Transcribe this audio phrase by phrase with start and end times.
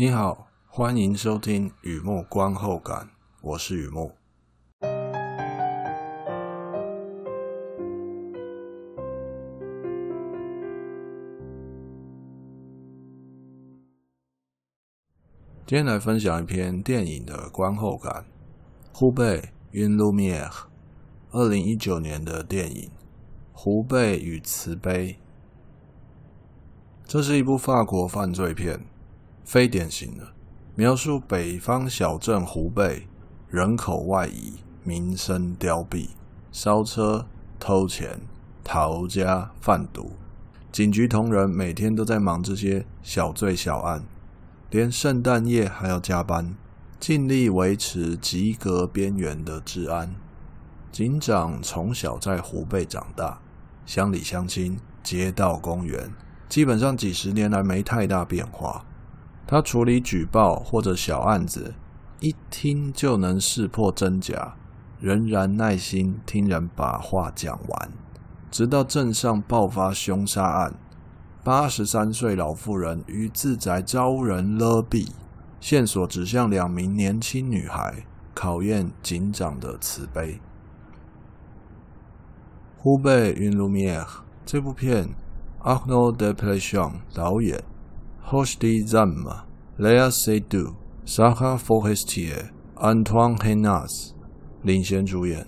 [0.00, 3.10] 你好，欢迎收听雨木观后感，
[3.42, 4.12] 我是雨木。
[15.66, 18.24] 今天来分享一篇电影的观后感，
[18.98, 20.48] 《湖北 Une Lumière》，
[21.30, 22.84] 二零一九年的电影
[23.52, 25.12] 《湖北与慈悲》。
[27.04, 28.80] 这是一部法国犯罪片。
[29.50, 30.24] 非典型的
[30.76, 33.08] 描述北方小镇湖北
[33.48, 36.10] 人口外移、民生凋敝、
[36.52, 37.26] 烧车、
[37.58, 38.20] 偷钱、
[38.62, 40.12] 逃家、贩毒，
[40.70, 44.04] 警局同仁每天都在忙这些小罪小案，
[44.70, 46.54] 连圣诞夜还要加班，
[47.00, 50.14] 尽力维持及格边缘的治安。
[50.92, 53.40] 警长从小在湖北长大，
[53.84, 56.08] 乡里乡亲、街道公园，
[56.48, 58.86] 基本上几十年来没太大变化。
[59.50, 61.74] 他处理举报或者小案子，
[62.20, 64.54] 一听就能识破真假，
[65.00, 67.90] 仍然耐心听人把话讲完，
[68.48, 70.74] 直到镇上爆发凶杀案，
[71.42, 75.08] 八十三岁老妇人于自宅遭人勒毙，
[75.58, 80.40] 线索指向两名年轻女孩，考验警长的慈悲。
[82.78, 84.06] 湖北 Une Lumière
[84.46, 85.08] 这部片
[85.64, 87.64] ，Arnaud Desplechin 导演。
[88.30, 89.26] Rochdy Zam、
[89.80, 90.74] Léa Seydoux、
[91.06, 94.10] Sarah Forestier、Antoine Hénasse
[94.62, 95.46] 领衔主演，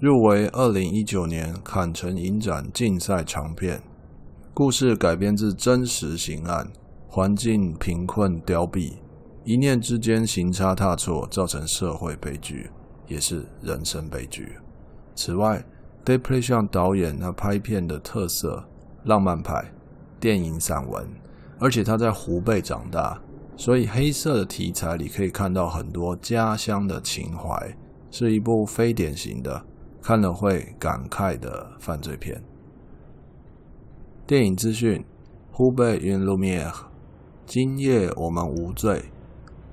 [0.00, 3.82] 入围二零一九年坎城影展竞赛长片。
[4.54, 6.66] 故事改编自真实刑案，
[7.08, 8.94] 环境贫困凋敝，
[9.44, 12.70] 一念之间行差踏错，造成社会悲剧，
[13.06, 14.54] 也是人生悲剧。
[15.14, 15.62] 此外
[16.06, 18.64] ，Desplechin 导演他拍片的特色，
[19.04, 19.70] 浪漫派
[20.18, 21.06] 电影散文。
[21.60, 23.20] 而且他在湖北长大，
[23.58, 27.76] 所以黑色的题材里可以看到很多家乡的情怀，
[28.08, 29.66] 是一部非典型的，
[30.00, 32.40] 看了会感慨的犯罪片。
[34.24, 35.04] 电影资讯：
[35.50, 36.72] 湖北 Une Lumière，
[37.46, 39.06] 今夜我们无罪，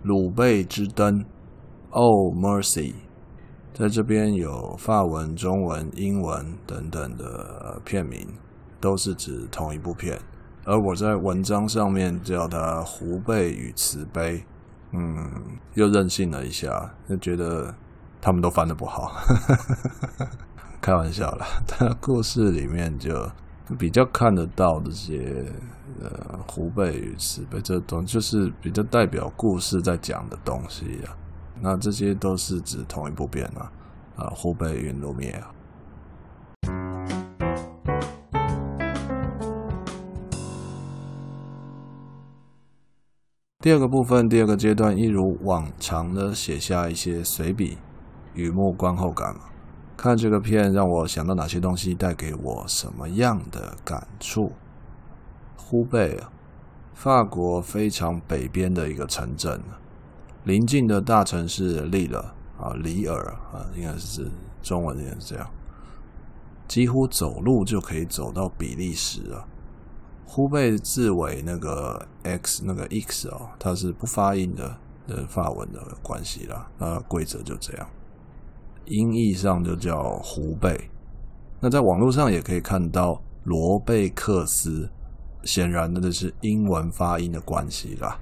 [0.01, 1.23] 鲁贝之灯
[1.91, 2.95] ，Oh Mercy，
[3.71, 8.27] 在这边有法文、中文、英文等等的片名，
[8.81, 10.19] 都是指同一部片。
[10.65, 14.43] 而我在文章上面叫他“湖背与慈悲”，
[14.91, 15.31] 嗯，
[15.75, 17.73] 又任性了一下，就觉得
[18.19, 19.11] 他们都翻得不好，
[20.81, 21.45] 开玩笑啦。
[21.67, 23.29] 他故事里面就
[23.77, 25.45] 比较看得到这些
[26.01, 31.15] 呃“湖背与慈悲”这种，就是比较代表故事在讲的东西啊。
[31.61, 33.71] 那这些都是指同一部片啊，
[34.17, 35.51] 啊，“湖北云路灭啊。
[43.65, 47.79] 第二个部分，第二个阶段，一如往常的写下一些随笔，
[48.35, 49.41] 雨木观后感嘛。
[49.97, 54.51] 看这个片让我想到哪些东西，带给我什么样的感触？
[55.57, 56.21] 湖北，
[56.93, 59.59] 法国非常北边的一个城镇，
[60.43, 62.23] 邻近的大城市利尔
[62.59, 64.29] 啊，里尔啊，应该是
[64.61, 65.49] 中文也是这样，
[66.67, 69.41] 几乎走路就可以走到比利时啊。
[70.25, 74.77] 湖北字尾那个 x 那个 x 哦，它是不发音的，
[75.07, 76.69] 的发文的关系啦。
[76.77, 77.87] 那规则就这样，
[78.85, 80.89] 音译上就叫胡贝。
[81.61, 84.89] 那在网络上也可以看到罗贝克斯，
[85.43, 88.19] 显然的这是英文发音的关系啦。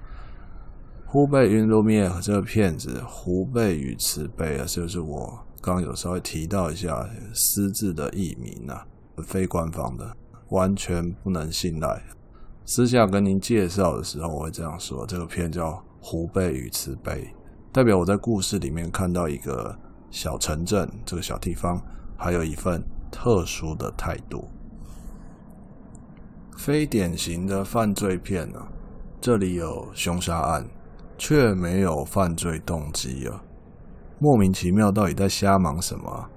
[1.08, 8.86] 湖北 Une Lumière 这个片子，胡贝与慈悲啊，就是我刚有稍微提到一下私自的译名啊，
[9.26, 10.16] 非官方的。
[10.50, 12.04] 完全不能信赖。
[12.66, 17.12] 私下跟您介绍的时候，我会这样说：这个片叫《湖北与慈悲》，
[17.72, 19.78] 代表我在故事里面看到一个
[20.10, 21.82] 小城镇，这个小地方，
[22.16, 24.48] 还有一份特殊的态度。
[26.56, 28.60] 非典型的犯罪片呢，
[29.20, 30.66] 这里有凶杀案，
[31.18, 33.44] 却没有犯罪动机啊，
[34.20, 36.30] 莫名其妙，到底在瞎忙什么？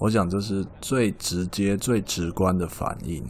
[0.00, 3.22] 我想这是最直接、最直观的反应。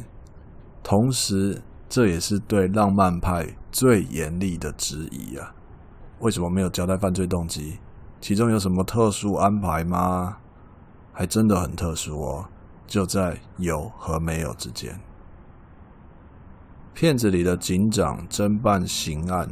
[0.84, 5.52] 同时，这也是对浪漫派最严厉的质疑啊！
[6.20, 7.78] 为什么没有交代犯罪动机？
[8.20, 10.36] 其中有什么特殊安排吗？
[11.12, 12.44] 还真的很特殊哦，
[12.86, 15.00] 就在有和没有之间。
[16.94, 19.48] 片子里的警长侦办刑案，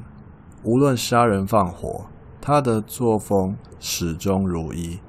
[0.62, 2.06] 无论杀人放火，
[2.40, 5.00] 他的作风始终如一。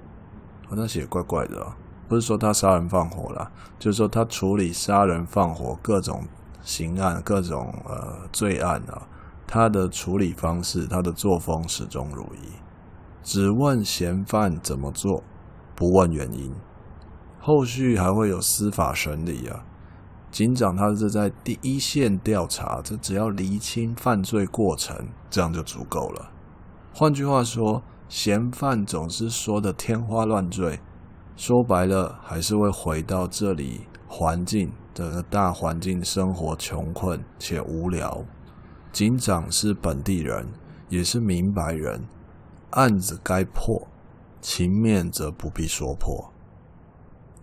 [0.70, 1.74] 我那写怪怪的哦。
[2.10, 6.24] 不是说他杀人放火了，就是说他处理杀人放火各种
[6.64, 9.08] 刑案、各种呃罪案啊，
[9.46, 12.52] 他的处理方式，他的作风始终如一，
[13.24, 15.24] 只问嫌犯怎么做，
[15.76, 16.52] 不问原因。
[17.40, 19.64] 后续还会有司法审理啊。
[20.32, 26.30] 警长他是在第一线调查，这只要厘清犯罪过程，这样就足够了。
[26.94, 30.80] 换句话说，嫌犯总是说的天花乱坠，
[31.40, 38.26] 说白了还是会回到这里环境的大环境生活穷困且无聊。
[38.92, 40.46] 警长是本地人，
[40.90, 42.04] 也是明白人，
[42.72, 43.88] 案子该破，
[44.42, 46.30] 情面则不必说破。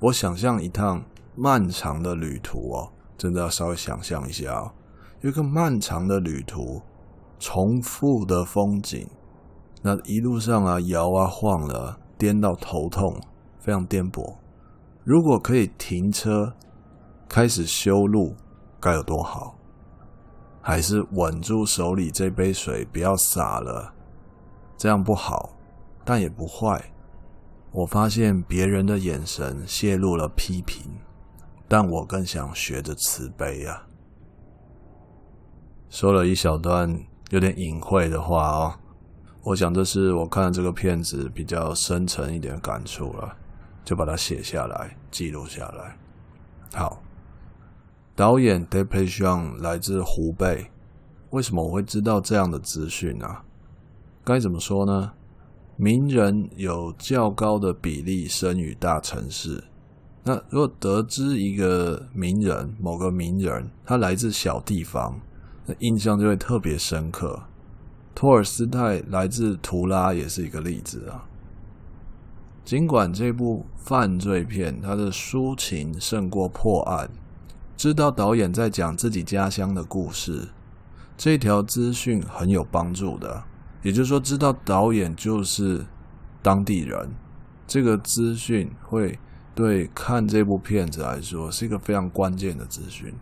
[0.00, 1.02] 我想象一趟。
[1.38, 2.88] 漫长的旅途哦，
[3.18, 4.72] 真的要稍微想象一下哦，
[5.20, 6.80] 有一个漫长的旅途，
[7.38, 9.06] 重复的风景，
[9.82, 13.20] 那一路上啊摇啊晃了，颠到头痛，
[13.66, 14.36] 非常颠簸。
[15.02, 16.54] 如果可以停车，
[17.28, 18.36] 开始修路，
[18.80, 19.58] 该有多好？
[20.62, 23.92] 还是稳住手里这杯水，不要洒了，
[24.76, 25.50] 这样不好，
[26.04, 26.92] 但也不坏。
[27.72, 30.88] 我发现别人的眼神泄露了批评。
[31.68, 33.88] 但我更想学着慈悲啊！
[35.90, 36.96] 说了一小段
[37.30, 38.74] 有点隐晦的话哦，
[39.42, 43.36] 我想这是我看了这个片子比较深沉一点的感触了，
[43.86, 45.96] 就把它写下来，记录下来。
[46.74, 47.00] 好，
[48.16, 50.70] 导演 d e p e c h a n 来自湖北，
[51.30, 53.28] 为什么我会知道这样的资讯呢？
[54.24, 55.12] 该怎么说呢？
[55.76, 59.62] 名人有较高的比例生于大城市。
[60.24, 65.20] 那如果得知一个名人，某个名人，他来自小地方，
[65.64, 67.40] 那印象就会特别深刻。
[68.16, 71.24] 托尔斯泰来自图拉也是一个例子啊。
[72.66, 77.08] 尽管这部犯罪片它的抒情胜过破案，
[77.76, 80.48] 知道导演在讲自己家乡的故事，
[81.16, 83.44] 这条资讯很有帮助的。
[83.82, 85.86] 也就是说，知道导演就是
[86.42, 87.14] 当地人，
[87.68, 89.18] 这个资讯会。
[89.54, 93.14] 对看这部片子来说，是一个非常关键的资讯。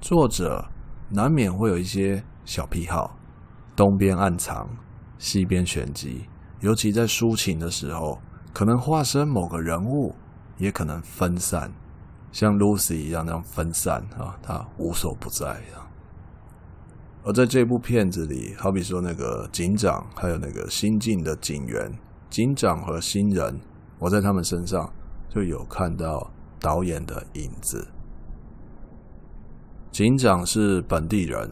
[0.00, 0.64] 作者
[1.08, 3.18] 难免会有一些小癖好，
[3.74, 4.68] 东边暗藏，
[5.18, 6.26] 西边玄机。
[6.60, 8.20] 尤其在抒情的时候，
[8.52, 10.14] 可能化身某个人物，
[10.58, 11.72] 也可能分散，
[12.32, 15.86] 像 Lucy 一样那样分散啊，他无所不在啊。
[17.24, 21.92] 而在这部片子里，好比说那个警长，还有那个新进的警员，
[22.28, 23.60] 警长和新人，
[23.98, 24.92] 我在他们身上。
[25.32, 27.86] 就有看到导演的影子。
[29.92, 31.48] 警长是本地人，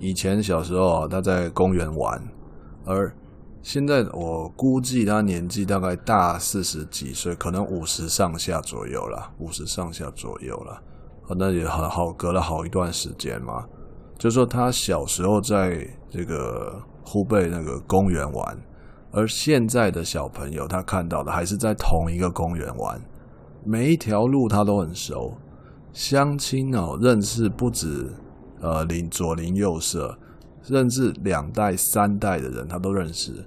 [0.00, 2.20] 以前小时候，他在公园玩，
[2.84, 3.14] 而
[3.66, 10.80] 现在我估计他年纪大概大四十几岁，可能五十上下左右了，五十上下左右了。
[11.36, 13.66] 那也很好，隔了好一段时间嘛。
[14.16, 18.56] 就说他小时候在这个湖北那个公园玩。
[19.10, 23.02] 而现在的小朋友，他看到的还是在同一个公园玩，
[23.64, 25.36] 每一条路他都很熟，
[25.92, 28.12] 乡亲哦，认识不止
[28.60, 30.16] 呃邻左邻右舍，
[30.62, 33.44] 甚至两代三代的人他都认识。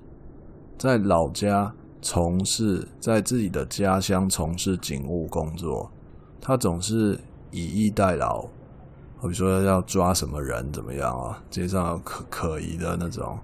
[0.80, 1.70] 在老家
[2.02, 5.92] 从事，在自己的家乡从事警务工作，
[6.40, 7.20] 他总是
[7.52, 13.38] 以逸待劳，比如说要抓什么人怎么样啊，街上可可疑的那种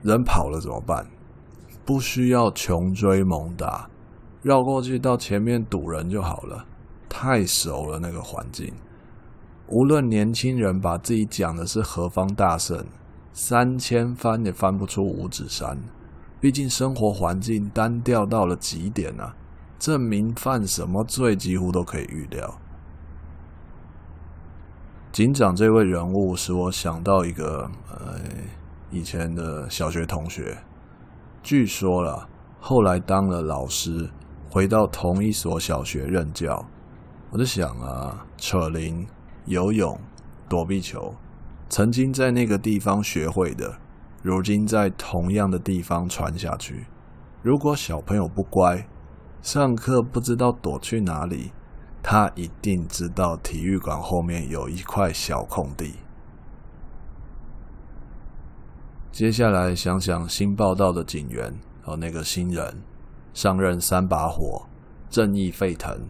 [0.00, 1.06] 人跑了怎么办？
[1.84, 3.90] 不需要穷追猛打，
[4.40, 6.64] 绕过去到前面堵人就好了。
[7.06, 8.72] 太熟了那个环境，
[9.66, 12.82] 无论年轻人把自己讲的是何方大圣，
[13.34, 15.78] 三千翻也翻不出五指山。
[16.42, 19.32] 毕竟生活环境单调到了极点啊，
[19.78, 22.58] 证明犯什么罪几乎都可以预料。
[25.12, 28.18] 警长这位人物使我想到一个呃
[28.90, 30.58] 以前的小学同学。
[31.44, 34.10] 据说了，后来当了老师，
[34.50, 36.66] 回到同一所小学任教。
[37.30, 39.06] 我就想啊，扯铃、
[39.44, 39.96] 游泳、
[40.48, 41.14] 躲避球，
[41.68, 43.78] 曾经在那个地方学会的，
[44.22, 46.86] 如今在同样的地方传下去。
[47.42, 48.86] 如果小朋友不乖，
[49.42, 51.50] 上课不知道躲去哪里，
[52.00, 55.94] 他一定知道体育馆后面有一块小空地。
[59.10, 61.52] 接下来想想新报道的警员
[61.82, 62.80] 和那个新人，
[63.34, 64.64] 上任三把火，
[65.10, 66.08] 正义沸腾，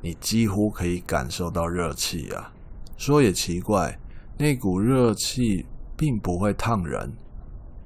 [0.00, 2.52] 你几乎可以感受到热气啊。
[2.96, 3.98] 说也奇怪，
[4.36, 5.64] 那股热气
[5.96, 7.12] 并不会烫人，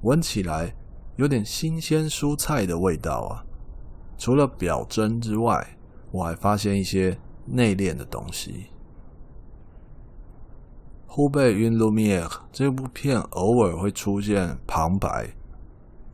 [0.06, 0.72] 闻起来
[1.16, 3.42] 有点新鲜蔬菜的味道啊。
[4.16, 5.76] 除了表征之外，
[6.12, 8.66] 我还发现一些内敛的东西。
[11.08, 15.34] 湖北云露米尔这部片偶尔会出现旁白，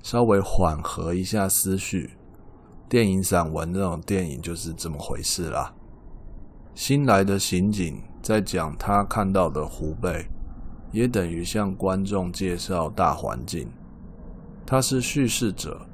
[0.02, 2.12] 稍微缓和一下思绪。
[2.88, 5.75] 电影散文这种电影就是这么回事啦。
[6.75, 10.26] 新来的刑警在讲他看到的湖北，
[10.92, 13.70] 也等于向观众介绍大环境。
[14.64, 15.87] 他是叙事者，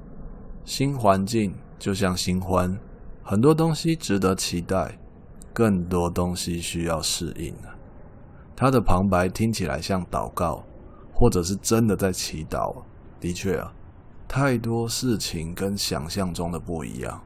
[0.64, 2.78] 新环境就像新欢，
[3.22, 4.98] 很多东西值得期待，
[5.52, 7.54] 更多东西需要适应。
[8.54, 10.64] 他的旁白听起来像祷告，
[11.12, 12.82] 或者是真的在祈祷。
[13.20, 13.72] 的确啊，
[14.28, 17.20] 太多事情跟想象中的不一样。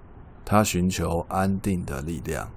[0.45, 2.51] 他寻求安定的力量。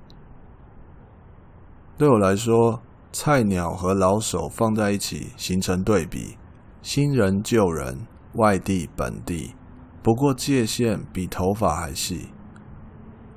[1.98, 6.38] 对我来说，菜鸟和老手放在一起形成对比，
[6.82, 8.08] 新人旧人。
[8.36, 9.56] 外地、本地，
[10.04, 12.30] 不过界限比头发还细。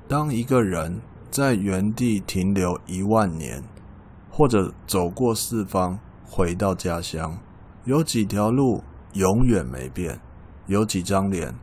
[0.07, 1.01] 当一个人
[1.31, 3.63] 在原地停留一万年，
[4.29, 7.37] 或者走过四方回到家乡，
[7.85, 10.19] 有几条路永远没变，
[10.67, 11.55] 有几张脸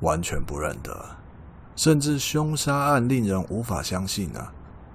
[0.00, 1.16] 完全不认得，
[1.74, 4.52] 甚至凶杀案令人无法相信啊！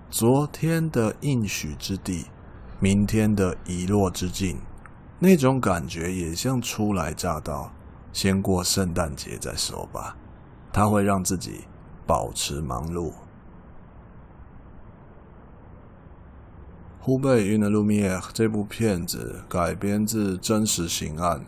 [0.09, 2.27] 昨天的应许之地，
[2.79, 4.59] 明天的遗落之境，
[5.19, 7.71] 那种感觉也像初来乍到。
[8.17, 10.17] 先过圣诞节再说吧，
[10.73, 11.65] 他会让自己
[12.07, 13.13] 保持忙碌。
[16.99, 21.45] 湖北云的路米埃这部片子改编自真实刑案，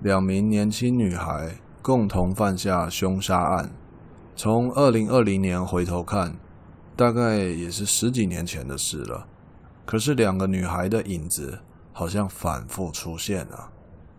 [0.00, 3.72] 两名年轻女孩共同犯下凶杀案。
[4.36, 6.36] 从二零二零年回头看，
[6.94, 9.26] 大概也是十几年前的事了。
[9.86, 11.60] 可是两个女孩的影子
[11.94, 13.72] 好像反复出现了。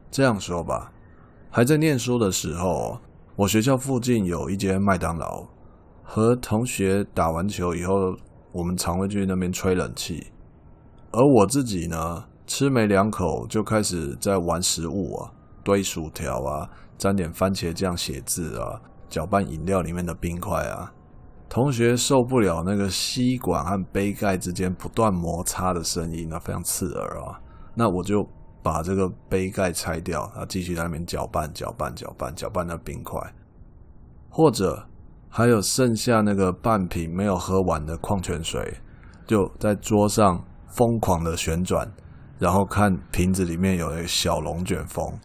[0.10, 0.92] 这样说吧。
[1.54, 2.98] 还在念书的时候，
[3.36, 5.46] 我学校附近有一间麦当劳。
[6.02, 7.94] 和同学打完球以后，
[8.54, 10.32] 我们常会去那边吹冷气。
[11.12, 15.32] 而我自己呢，吃没两口就开始在玩食物啊，
[15.62, 18.80] 堆薯条啊，沾点番茄酱写字啊，
[19.10, 20.94] 搅拌饮料里面的冰块啊。
[21.50, 27.42] 同学受不了那个吸管和杯盖之间不断摩擦的声音，那非常刺耳啊。
[27.76, 28.26] 那我就。
[28.64, 33.20] 把这个杯盖拆掉，然后继续在那边搅拌、搅拌、搅拌、搅拌那冰块，
[34.30, 34.88] 或者
[35.30, 38.78] 还有剩下那个半瓶没有喝完的矿泉水，
[39.26, 41.92] 就在桌上疯狂的旋转，
[42.38, 45.20] 然后看瓶子里面有一个小龙卷风。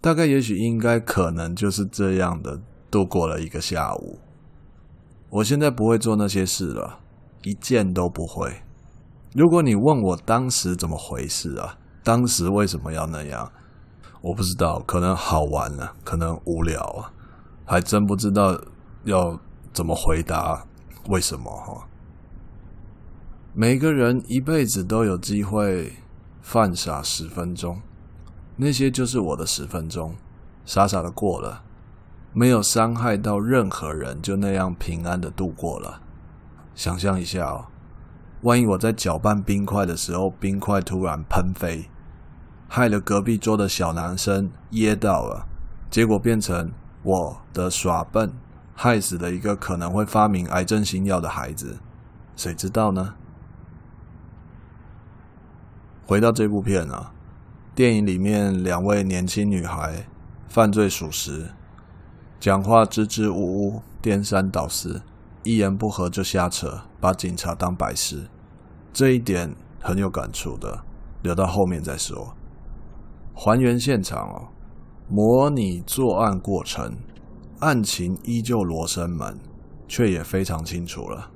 [0.00, 4.18] 大概、也许、应该、可能就是这样的度过了一个下午。
[5.30, 6.98] 我现在不会做那些事了，
[7.42, 8.62] 一件都不会。
[9.34, 11.78] 如果你问我当时怎么回事啊？
[12.02, 13.50] 当时为什么要那样？
[14.20, 17.12] 我不知道，可能好玩啊，可能无聊啊，
[17.64, 18.60] 还真不知道
[19.04, 19.38] 要
[19.72, 20.64] 怎么回答
[21.08, 21.88] 为什么哈。
[23.52, 25.92] 每个人一辈子都有机会
[26.40, 27.82] 犯傻十分钟，
[28.56, 30.14] 那些就是我的十分钟，
[30.64, 31.62] 傻傻的过了，
[32.32, 36.00] 没有伤害到任何人，就那样平安的度过了。
[36.74, 37.66] 想象一下哦。
[38.42, 41.88] 万一我在搅拌冰块的时候，冰块突然喷飞，
[42.74, 45.46] 害了隔壁桌的小男生噎到了，
[45.90, 48.32] 结果变成我的耍笨，
[48.74, 51.80] 害死了一个可能会发明癌症新药的孩子，
[52.34, 53.12] 谁知道呢？
[56.06, 57.12] 回到这部片啊，
[57.74, 60.06] 电影里面两位年轻女孩
[60.48, 61.50] 犯罪属实，
[62.40, 65.02] 讲话支支吾吾，颠三倒四。
[65.42, 68.30] 一言不合就瞎扯，把警察当白痴，
[68.94, 70.82] 这一点很有感触的，
[71.20, 72.34] 留到后面再说。
[73.34, 74.48] 还原现场哦，
[75.08, 76.96] 模拟作案过程，
[77.60, 79.38] 案情依旧罗生门，
[79.88, 81.30] 却也非常清楚了。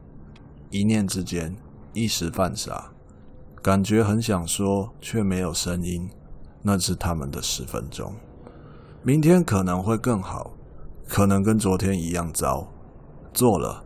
[0.70, 1.56] 一念之间，
[1.92, 2.92] 一时犯傻，
[3.62, 6.08] 感觉很想说，却没有声音。
[6.62, 8.12] 那是他们的十分钟。
[9.02, 10.50] 明天可能会更好，
[11.06, 12.66] 可能跟昨天一样糟。
[13.32, 13.84] 做了。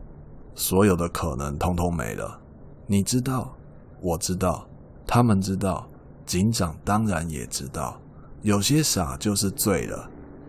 [0.53, 2.39] 所有的可能通通没了，
[2.87, 3.55] 你知道，
[4.03, 4.67] 我知道，
[5.07, 5.89] 他们知道，
[6.31, 8.01] 警长当然也知道。
[8.43, 10.09] 有些傻就是醉了，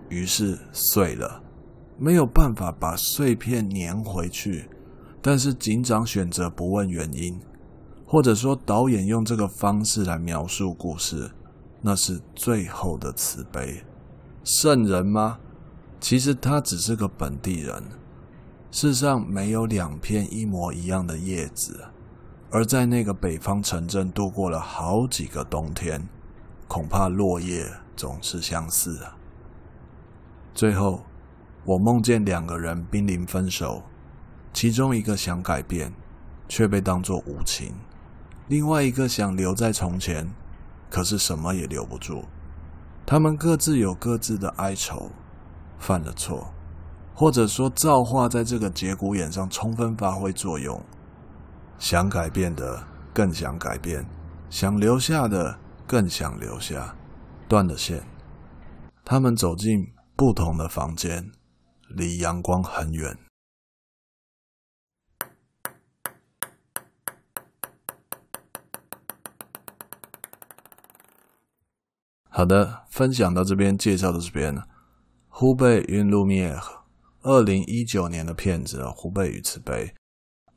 [0.09, 1.41] 于是碎了，
[1.97, 4.69] 没有办法把碎片粘回去。
[5.23, 7.41] 但是警长选择不问原因，
[8.05, 11.31] 或者说导演用这个方式来描述故事，
[11.81, 13.83] 那是最后的慈悲。
[14.43, 15.39] 圣人吗？
[15.99, 17.83] 其实他只是个本地人。
[18.69, 21.83] 世上没有两片一模一样的叶子，
[22.53, 26.05] 而在那个北方城镇度过了好几个冬天，
[26.67, 27.65] 恐怕落叶
[27.95, 29.15] 总是相似啊。
[30.53, 31.03] 最后，
[31.63, 33.83] 我梦见两个人濒临分手，
[34.51, 35.93] 其中一个想改变，
[36.49, 37.71] 却被当作无情；
[38.49, 40.29] 另外一个想留在从前，
[40.89, 42.25] 可是什么也留不住。
[43.05, 45.09] 他们各自有各自的哀愁，
[45.79, 46.51] 犯了错，
[47.15, 50.83] 或者说造化在这个节骨眼上充分发挥作用。
[51.81, 54.05] 想改变的更想改变，
[54.51, 55.57] 想留下的
[55.87, 56.95] 更想留下，
[57.49, 58.03] 断了线。
[59.03, 61.31] 他们走进不同的房间，
[61.89, 63.17] 离阳光很远。
[72.29, 74.55] 好的，分享到这边，介绍到这边。
[75.29, 76.61] 湖北云露米尔，
[77.23, 79.95] 二零一九年的片子，湖北与慈悲。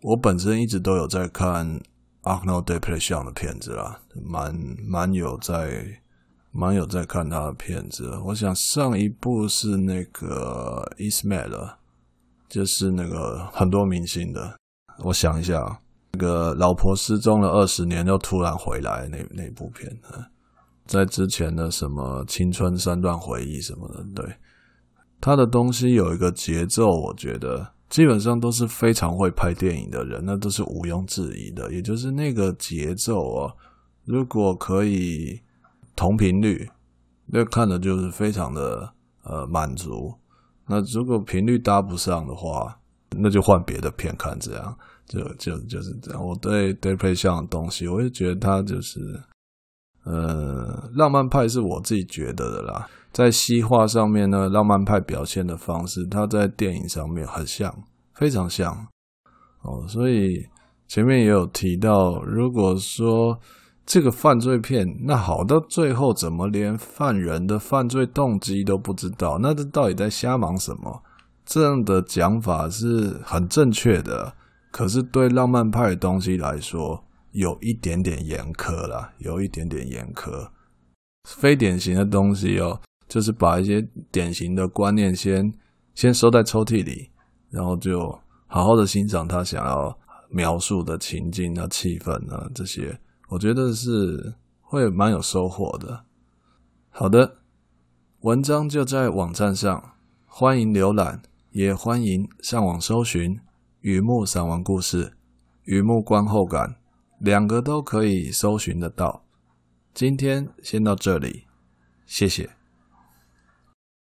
[0.04, 1.80] 我本身一直都有在看
[2.22, 4.54] Arno d e p l e c i o n 的片子啦，蛮
[4.86, 6.00] 蛮有在。
[6.56, 11.50] 蛮有在看他的片子，我想上一部是那个《Ismail，》，
[12.48, 14.56] 就是那个很多明星的。
[15.02, 15.80] 我想一下，
[16.12, 19.90] 那个老婆失踪了二十年又突然回来那那部片，
[20.86, 24.36] 在之前的什么青春三段回忆什么的，对，
[25.20, 31.72] 他的东西有一个节奏，我觉得基本上都是非常会拍电影的人，那都是毋庸置疑的。
[31.72, 33.56] 也就是那个节奏哦，
[34.04, 35.40] 如果可以。
[35.96, 36.68] 同频率，
[37.26, 40.12] 那看的就是非常的呃满足。
[40.66, 42.76] 那如果频率搭不上的话，
[43.10, 44.36] 那就换别的片看。
[44.40, 44.76] 这样
[45.06, 46.20] 就就就是这样。
[46.20, 49.22] 我对 Desplechin 的东西，我就觉得他就是
[50.02, 52.88] 呃浪漫派是我自己觉得的啦。
[53.14, 57.74] 在西画上面呢，浪漫派表现的方式，他在电影上面很像，
[58.12, 58.88] 非常像
[59.62, 59.88] 哦。
[59.88, 60.46] 所以
[60.86, 63.40] 前面也有提到，如果说。
[63.86, 69.38] 这个犯罪片，那好到最后怎么连犯人的犯罪动机都不知道？
[69.42, 71.02] 那这到底在瞎忙什么？
[71.44, 74.32] 这样的讲法是很正确的，
[74.72, 80.48] 可是对浪漫派的东西来说，有一点点严苛啦，有一点点严苛。
[81.28, 82.80] 非典型的东西哦，
[83.14, 83.80] 就是把一些
[84.10, 85.54] 典型的观念先
[85.94, 87.12] 先收在抽屉里，
[87.48, 88.10] 然后就
[88.48, 89.96] 好好的欣赏他想要
[90.28, 92.98] 描述的情境啊、气氛啊这些。
[93.28, 96.06] 我觉得是会蛮有收获的。
[96.90, 97.36] 好的，
[98.22, 99.92] 文章就在网站上，
[100.26, 101.22] 欢迎浏览，
[101.52, 103.36] 也欢迎上网搜寻
[103.82, 105.04] 《雨幕散文故事》
[105.62, 106.70] 《雨幕观后感》，
[107.20, 109.24] 两个都可以搜寻得到。
[109.94, 111.44] 今天先到这里，
[112.06, 112.50] 谢谢。